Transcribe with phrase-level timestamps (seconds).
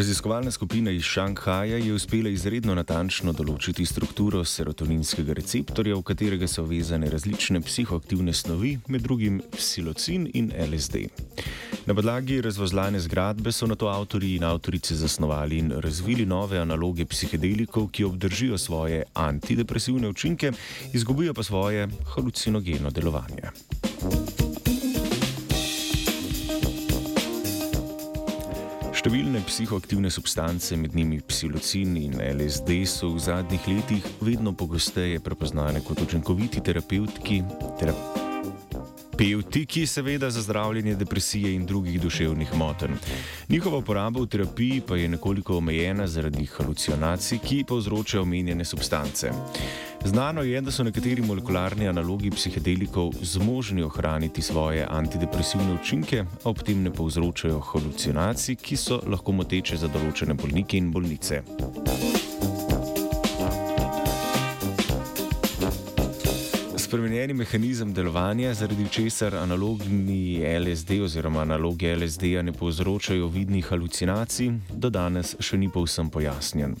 [0.00, 6.64] Raziskovalna skupina iz Šanghaja je uspela izredno natančno določiti strukturo serotoninskega receptorja, v katerega so
[6.64, 11.02] vezane različne psihoaktivne snovi, med drugim psilocin in LSD.
[11.84, 17.04] Na podlagi razvozlane zgradbe so na to avtori in avtorice zasnovali in razvili nove analoge
[17.04, 20.54] psihedelikov, ki obdržijo svoje antidepresivne učinke,
[20.96, 23.52] izgubijo pa svoje halucinogeno delovanje.
[29.10, 35.82] Številne psihoaktivne substance, med njimi psilocin in LSD, so v zadnjih letih vedno pogosteje prepoznane
[35.82, 37.42] kot učinkoviti terapevtki,
[37.82, 38.19] terapeuti,
[39.66, 42.92] ki seveda za zdravljenje depresije in drugih duševnih motenj.
[43.48, 49.30] Njihova uporaba v terapiji pa je nekoliko omejena zaradi halucinacij, ki povzročajo omenjene substance.
[50.04, 56.62] Znano je, da so nekateri molekularni analogi psihedelikov zmožni ohraniti svoje antidepresivne učinke, a ob
[56.62, 61.42] tem ne povzročajo halucinacij, ki so lahko moteče za določene bolnike in bolnice.
[66.90, 74.90] Spremenjeni mehanizem delovanja, zaradi česar analogni LSD oziroma analogi LSD-ja ne povzročajo vidnih halucinacij, do
[74.90, 76.74] danes še ni povsem pojasnjen.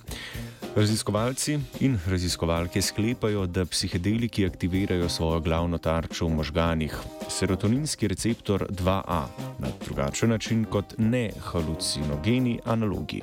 [0.74, 1.54] Raziskovalci
[1.86, 6.96] in raziskovalke sklepajo, da psihedeliki aktivirajo svojo glavno tarčo v možganih,
[7.28, 9.22] serotoninski receptor 2A,
[9.62, 13.22] na drugačen način kot ne halucinogeni analogi.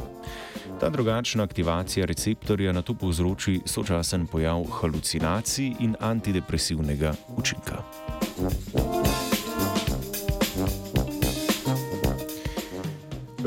[0.79, 7.83] Ta drugačna aktivacija receptorja na to povzroči sočasen pojav halucinacij in antidepresivnega učinka.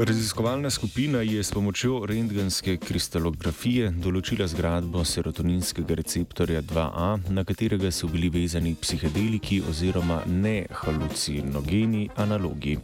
[0.00, 8.08] Raziskovalna skupina je s pomočjo rentgenske kristalografije določila zgradbo serotoninskega receptorja 2A, na katerega so
[8.08, 12.78] bili vezani psihedeliki oziroma nehalucinogeni analogi.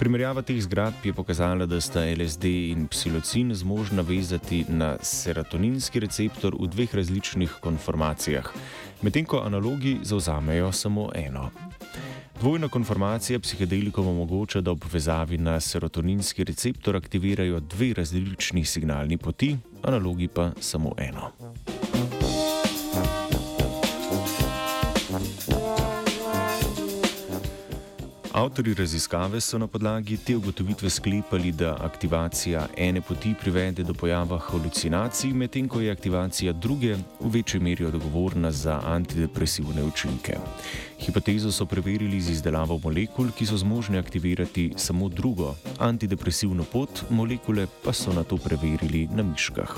[0.00, 6.58] Primerjava teh zgradb je pokazala, da sta LSD in psilocin zmožna vezati na serotoninski receptor
[6.58, 8.50] v dveh različnih konformacijah,
[9.06, 11.52] medtem ko analogi zauzamejo samo eno.
[12.40, 19.56] Dvojna konformacija psihedelikov omogoča, da ob vezavi na serotoninski receptor aktivirajo dve različni signalni poti,
[19.82, 21.30] analogi pa samo eno.
[28.32, 34.38] Avtori raziskave so na podlagi te ugotovitve sklepali, da aktivacija ene poti privede do pojava
[34.38, 40.38] halucinacij, medtem ko je aktivacija druge v večji meri odgovorna za antidepresivne učinke.
[41.00, 47.66] Hipotezo so preverili z izdelavo molekul, ki so zmožne aktivirati samo drugo, antidepresivno pot, molekule
[47.84, 49.74] pa so na to preverili na miškah.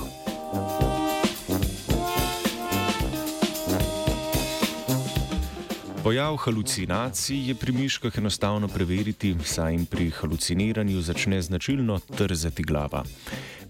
[6.02, 13.04] Pojav halucinacij je pri miškah enostavno preveriti, saj jim pri haluciniranju začne značilno trzati glava.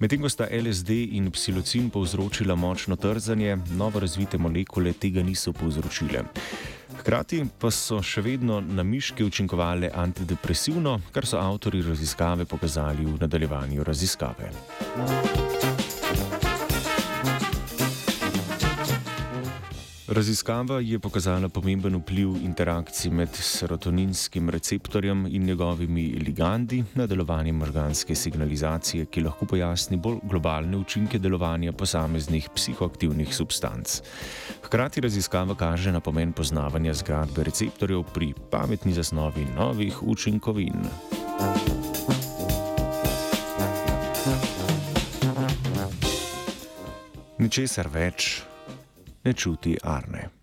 [0.01, 6.25] Medtem ko sta LSD in psilocin povzročila močno trzanje, novo razvite molekule tega niso povzročile.
[7.03, 13.21] Hkrati pa so še vedno na miške učinkovale antidepresivno, kar so avtori raziskave pokazali v
[13.21, 14.53] nadaljevanju raziskave.
[20.13, 28.15] Raziskava je pokazala pomemben vpliv interakcij med serotoninskim receptorjem in njegovimi ligandi na delovanje možganske
[28.15, 34.03] signalizacije, ki lahko pojasni bolj globalne učinke delovanja posameznih psihoaktivnih substanc.
[34.63, 40.89] Hkrati raziskava kaže na pomen poznavanja zgradbe receptorjev pri pametni zasnovi novih učinkovin.
[47.39, 48.43] Ničesar več
[49.25, 50.42] ne čuti Arne.